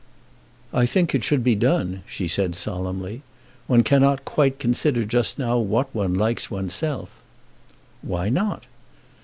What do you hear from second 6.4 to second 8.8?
oneself." "Why not?"